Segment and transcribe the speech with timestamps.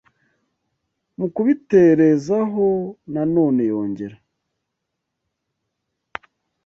[1.17, 2.67] Mu kubiterezaho
[3.13, 4.17] na none yongera